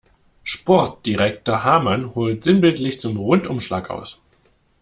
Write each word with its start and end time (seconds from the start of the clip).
Sportdirektor 0.43 1.63
Hamann 1.63 2.15
holt 2.15 2.43
sinnbildlich 2.43 2.99
zum 2.99 3.17
Rundumschlag 3.17 3.91
aus. 3.91 4.19